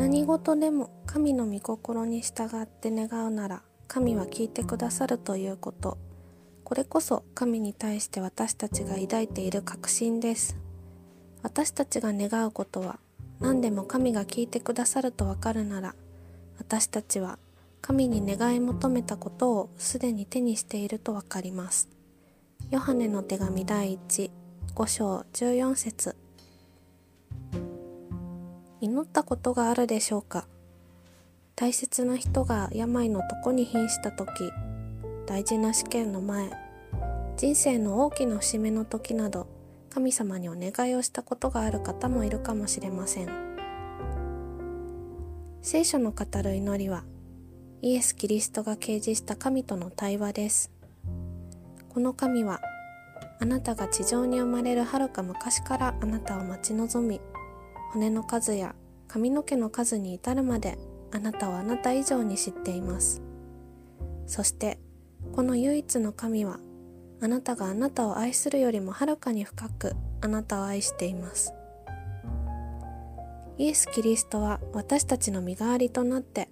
[0.00, 5.98] 何事でも神の御心に従って願うなら神は聞いてくださるということ。
[6.64, 10.56] これこそ神に対して私たちが抱いている確信です。
[11.42, 12.98] 私たちが願うことは
[13.40, 15.94] 何でも神が聞いてくださるとわかるなら
[16.58, 17.38] 私たちは
[17.82, 21.90] 神に願い求めたことをすでに手にしているとわかります。
[22.70, 24.30] ヨハネの手紙第1
[24.74, 26.19] 5章14節。
[28.82, 30.46] 祈ったことがあるでしょうか？
[31.54, 34.50] 大切な人が病の床に瀕した時
[35.26, 36.50] 大事な試験の前
[37.36, 39.46] 人生の大きな節目の時など
[39.90, 43.28] 神様にお願いをしたことがある方もいるかもしれません。
[45.60, 47.04] 聖書の語る祈りは
[47.82, 50.70] イエス・キリストが掲示した神との対話です。
[51.90, 52.62] この神は
[53.40, 57.20] あなたが地上に生まれるはるか昔からあなたを待ち望み
[57.92, 58.74] 骨の数や
[59.08, 60.78] 髪の毛の数に至るまで
[61.12, 63.22] あなたをあなた以上に知っています。
[64.26, 64.78] そして
[65.32, 66.60] この唯一の神は
[67.20, 71.52] あなたがあなたを愛するよりもはるかに深くあなたを愛しています。
[73.58, 76.48] イエス・キリストは私たちの身代わりとなって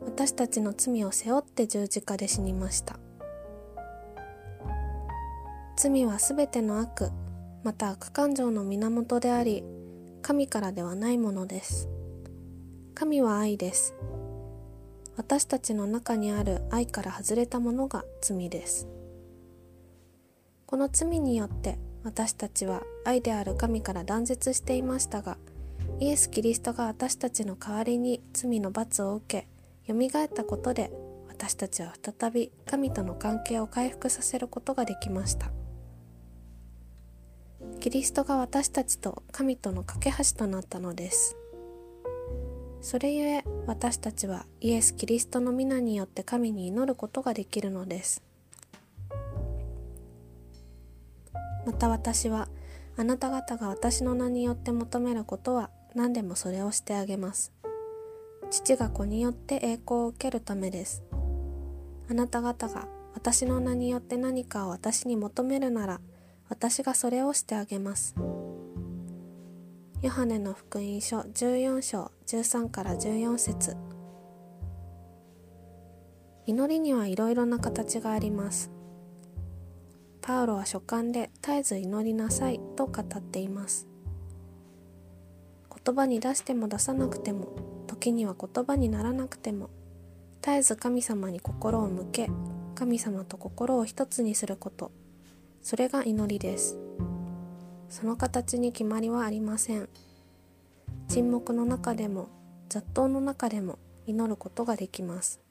[0.00, 2.98] 私たちの罪を背負って十字架で死にました。
[5.76, 7.12] 罪はすべての悪
[7.62, 9.62] また悪感情の源であり
[10.22, 11.88] 神からではないものです。
[12.94, 13.94] 神は愛です。
[15.16, 18.88] 私たちの中にある愛から外れたものが罪です。
[20.66, 25.38] この罪によって私たちは愛である神から断絶していましたが
[25.98, 29.48] イエス・キリストが私たちの代わりに罪の罰を受け
[29.86, 30.92] よみがえったことで
[31.28, 35.50] 私たちは再び神との関係を回復させることができました。
[37.88, 41.38] キリストが私たちと神との架け橋となったのです。
[42.82, 48.22] それゆえ私たちはイエス・キリストの皆によって神に祈ることができるのです。
[51.64, 52.50] また私は
[52.98, 57.54] あなた方が私の名によって求めることは何でもそれをしてあげます。
[58.50, 61.02] 父が子によって栄光を受けるためです。
[62.10, 66.00] あなた方が私の名によって何かを私に求めるなら
[66.48, 68.14] 私がそれをしてあげます。
[70.00, 73.76] ヨハネの福音書14章13から14節
[76.46, 78.70] 祈りにはいろいろな形があります。
[80.22, 83.88] パウロは書簡で絶えず祈りなさいと語っています。
[85.84, 87.48] 言葉に出しても出さなくても、
[87.86, 89.70] 時には言葉にならなくても、
[90.40, 92.30] 絶えず神様に心を向け、
[92.74, 94.92] 神様と心を一つにすること。
[95.68, 96.78] それが祈りです。
[97.90, 99.90] その形に決まりはありません。
[101.08, 102.30] 沈黙の中でも
[102.70, 105.42] 雑踏の中でも祈ることができます。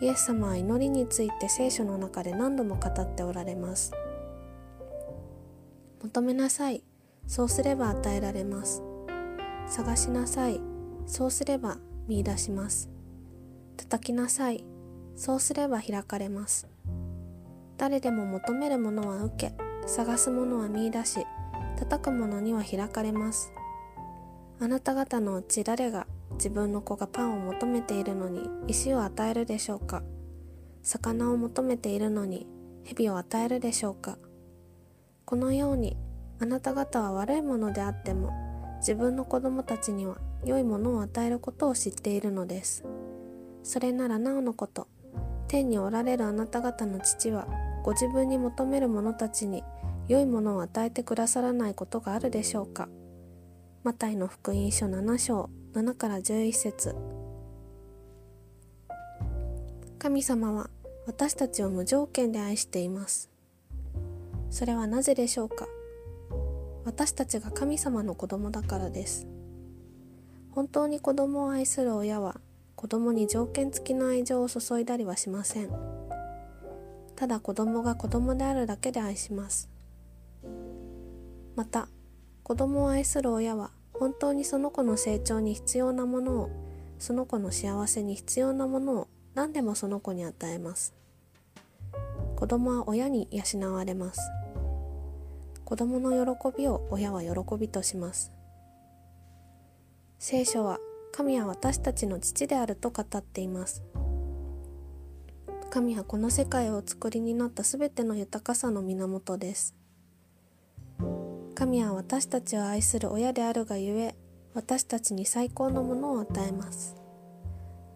[0.00, 3.92] イエス様は祈りについて聖書の中で何度も語っておられます。
[6.02, 6.82] 求めなさい。
[7.26, 8.82] そうすれば与えられます。
[9.66, 10.62] 探しなさい。
[11.04, 11.76] そうすれば
[12.08, 12.88] 見出します。
[13.76, 14.64] 叩きなさい。
[15.14, 16.66] そうすれば開かれます。
[17.82, 19.54] 誰でも求めるものは受け
[19.88, 21.26] 探すものは見出し
[21.76, 23.52] 叩くものには開かれます。
[24.60, 30.04] あなた方のうち誰が自分の子がパンを求めているのに石を与えるでしょうか。
[30.84, 32.46] 魚を求めているのに
[32.84, 34.16] 蛇を与えるでしょうか。
[35.24, 35.96] このように
[36.38, 38.30] あなた方は悪いものであっても
[38.78, 42.84] 自分の子供たちには良いものを与えることを知っているのです。
[43.64, 44.86] それならなおのこと
[45.48, 49.64] 天におられるあなた方の父はご自分に求める者たちに
[50.08, 52.88] 良いものを与えてくださらないことがあるでしょうか？
[53.82, 56.94] マタイの福音書7章7から11節。
[59.98, 60.70] 神様は
[61.06, 63.30] 私たちを無条件で愛しています。
[64.50, 65.66] それはなぜでしょうか？
[66.84, 69.26] 私たちが神様の子供だからです。
[70.50, 72.40] 本当に子供を愛する親は
[72.76, 76.01] 子供に条件付きの愛情を注いだりはしません。
[77.22, 79.70] ただ子供が子供であるだけで愛します。
[81.54, 81.86] また
[82.42, 86.50] 子供を愛する親は本当にその子の成長に必要なものを
[86.98, 90.96] その子の幸せに必要なものを何でもその子に与えます。
[92.34, 94.20] 子供は親に養われます。
[95.64, 98.32] 子供の喜びを親は喜びとします。
[100.18, 100.80] 聖書は
[101.12, 103.84] 神は私たちの父であると語っています。
[105.72, 109.74] 神はこの世界をお作りになったすべての豊かさの源です。
[111.54, 114.14] 神は私たちを愛する親であるがゆえ
[114.52, 116.94] 私たちに最高のものを与えます。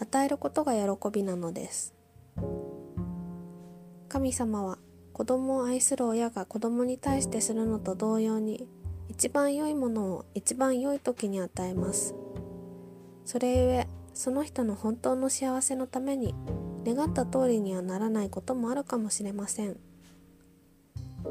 [0.00, 1.94] 与えることが喜びなのです。
[4.08, 4.78] 神様は
[5.12, 8.66] 子供を愛する親が子供に対してするのと同様に
[9.10, 12.14] 一番良いものを一番良い時に与えます。
[13.26, 16.34] それゆえその人の本当の幸せのために
[16.94, 19.76] 願った通りにはならないこともあるかもしれません。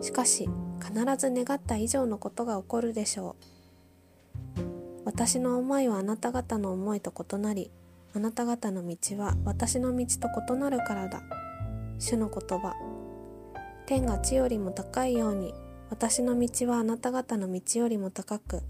[0.00, 0.48] しかし
[0.80, 5.02] 必ず願った以上のことが起こるでしょう。
[5.04, 7.70] 私の思いはあなた方の思いと異なり
[8.14, 11.22] あなた方の道は私の道と異なるからだ。
[11.98, 12.74] 主の言葉。
[13.86, 15.54] 天が地よりも高いように
[15.90, 18.62] 私の道はあなた方の道よりも高く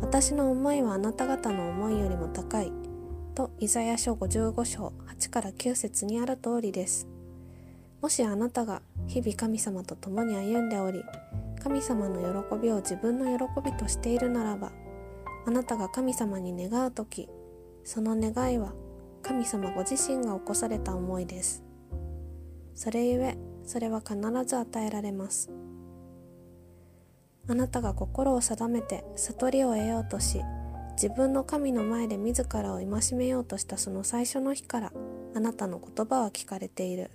[0.00, 2.72] 私の思いはあなた方の思いよりも高い。
[3.34, 7.08] とイザヤ書55章8から9節にある通りです。
[8.00, 11.02] もしあなたが日々神様と共に歩んでおり
[11.62, 14.72] 神様の喜びを自分の喜びとしているならば
[15.46, 17.28] あなたが神様に願う時
[17.82, 18.74] その願いは
[19.22, 21.64] 神様ご自身が起こされた思いです。
[22.74, 25.50] それゆえそれは必ず与えられます。
[27.48, 30.40] あなたが心を定めて悟りを得ようとし
[30.94, 34.92] 自分の神の前で自らを戒めようとしたその最初の日から
[35.34, 37.10] あなたの言葉は聞かれている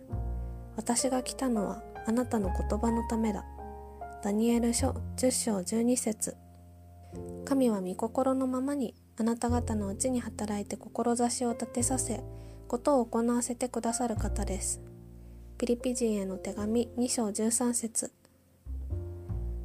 [0.76, 3.46] 私が来たのはあなたの言葉のためだ
[4.22, 6.36] ダニエル書10章12節
[7.46, 12.22] 神は御心のままにあなた方のうちに働いて志を立てさせ
[12.68, 14.82] ことを行わせてくださる方です
[15.58, 18.12] ピリピ人への手紙2章13節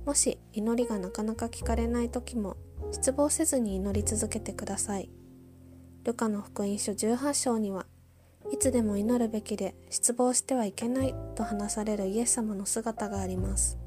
[0.06, 2.56] もし祈りがなかなか聞かれない時も
[2.94, 5.10] 失望せずに祈り続けてください。
[6.04, 7.86] ルカの福音書18章には
[8.52, 13.78] いつでも祈るべきで失望してはいけないと話されるイエス様の姿があります。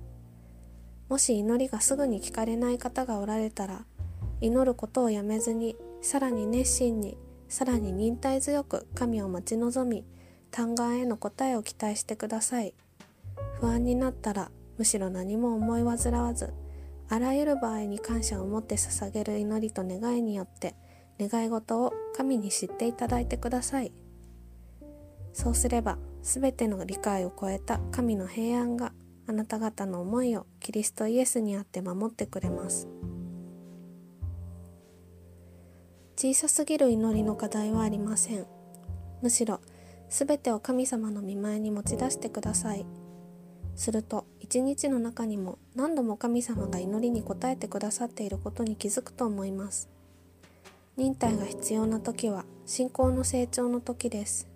[1.08, 3.86] もし祈りがすぐに聞かれない方がおられたら
[4.42, 7.18] 祈ることをやめずにさらに熱心に
[7.48, 10.04] さらに忍耐強く神を待ち望み
[10.52, 12.74] 嘆願への答えを期待してください。
[13.62, 16.52] 不安になったらむしろ何も思い煩わず
[17.10, 20.76] あらゆる場合に感謝を持って捧げる祈りと願いによって
[21.20, 23.94] 願い事を神に知っていただいてください。
[25.34, 28.92] そうすれば全ての理解を超えた神の平安が
[29.28, 32.88] あなた方の思いをキリストイエスにあって守ってくれます。
[36.16, 38.46] 小さすぎる祈りの課題はありません。
[39.22, 39.62] むしろ
[40.10, 42.86] 全てを神様の御前に持ち出してください。
[43.76, 49.90] すると一日の中にも何度も神様が祈りに応えてくださっていることに気づくと思います。
[50.96, 54.48] 忍耐が必要な時は信仰の成長の時です。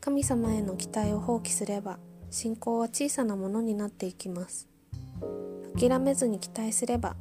[0.00, 1.98] 神様への期待を放棄すれば
[2.30, 4.66] 信仰は小さなものになっていきます。
[5.78, 7.16] 諦めずに期待すれば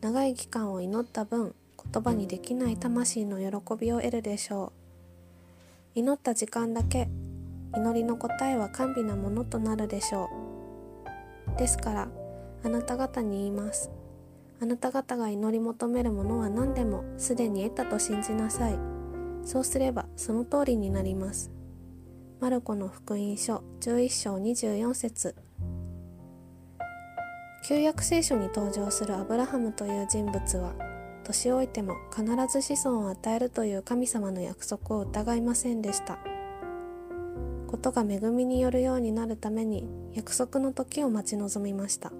[0.00, 1.52] 長い期間を祈った分
[1.92, 4.72] 言葉にできない魂の喜びを得るでしょ
[5.96, 5.98] う。
[5.98, 7.08] 祈った時間だけ
[7.74, 10.47] 祈りの答えは甘美なものとなるでしょう。
[11.58, 12.08] ですから
[12.64, 13.90] あなた方に言います。
[14.60, 18.78] あなた方が祈り求めるものは何でもすでに得たと信じなさい。
[19.44, 21.50] そうすればその通りになります。
[22.40, 25.36] マルコの福音書11章24節。
[27.68, 30.74] 旧約聖書に登場するアブラハムという人物は
[31.24, 36.18] 年老いても必ず子孫を与えるという神様の約束を疑いませんでした。
[37.68, 42.10] ことが恵みによるようになるために約束の時を待ち望みました。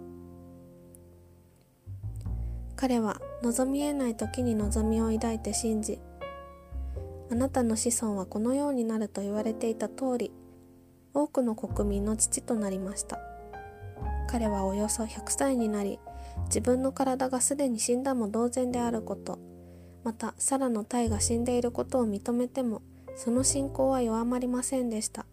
[2.77, 5.99] 彼は望みえない時に望みを抱いて信じ
[7.29, 10.31] あなたの子孫はこのようになると言われていた通り
[11.13, 13.19] 多くの国民の父となりました。
[14.29, 15.99] 彼はおよそ100歳になり
[16.45, 19.39] 自分の体がすでに死んだも同然であること
[20.05, 22.83] またサラの体が死んでいることを認めても
[23.17, 25.27] その信仰は弱まりませんでした。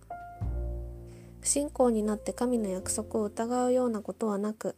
[1.45, 4.75] 不信仰になって神の約束を疑うようなことはなく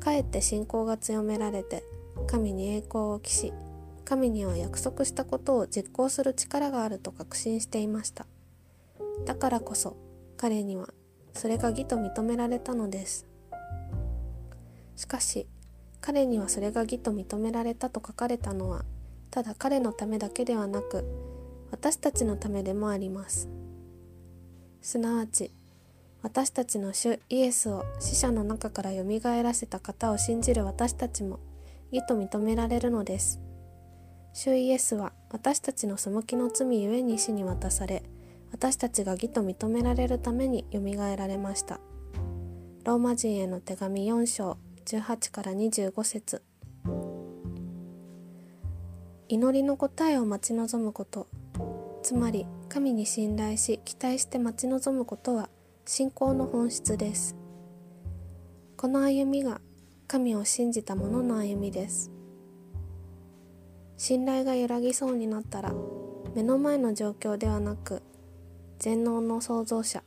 [0.00, 1.84] かえって信仰が強められて
[2.26, 3.52] 神に栄光を期し
[4.04, 8.26] 神には約束したことを実行する力があると確信していました。
[9.24, 9.96] だからこそ
[10.36, 10.88] 彼には
[11.32, 13.28] それが義と認められたのです。
[14.96, 15.46] しかし
[16.00, 18.84] 彼にはそれが義と認められたと書かれたのは
[19.30, 21.04] ただ彼のためだけではなく
[21.70, 23.48] 私たちのためでもあります。
[24.82, 25.52] すなわち
[26.22, 31.40] 私たちの主イエスを死者の中からよみがえらせた方を信じる私たちも
[31.90, 33.40] 義と認められるのです。
[34.32, 38.04] 主イエスは私たちの背きの罪ゆえに死に渡され
[38.52, 41.80] 私たちが義と認められるためによみがえられました。
[42.84, 46.42] ローマ人への手紙4章18から25節。
[49.28, 51.28] 祈りの答えを待ち望むこと。
[52.02, 55.50] つまり神に信頼し期待して待ち望むことは
[55.92, 57.34] 信仰の本質です。
[58.76, 59.60] この歩みが
[60.06, 62.12] 神を信じた者の歩みです。
[63.96, 65.74] 信頼が揺らぎそうになったら
[66.36, 68.04] 目の前の状況ではなく
[68.78, 70.04] 全能の創造者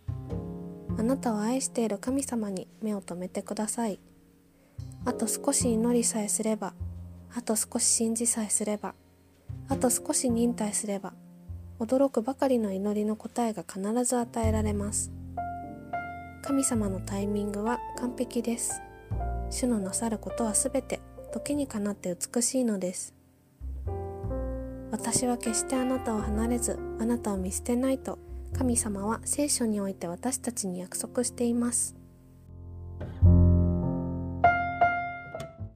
[0.98, 4.00] あなたを愛している神様に目を留めてください。
[5.04, 6.74] あと少し祈りさえすれば
[7.36, 8.96] あと少し信じさえすれば
[9.68, 11.12] あと少し忍耐すれば
[11.82, 15.12] 驚くばかりの祈りの答えが必ず与えられます。
[16.44, 18.82] 神様のタイミングは完璧です。
[19.50, 21.00] 主のなさることはすべて
[21.32, 23.14] 時にかなって美しいのです。
[24.92, 28.20] 私は決してあなたを離れずあなたを見捨てないと
[28.52, 31.96] 神様は聖書において私たちに約束しています。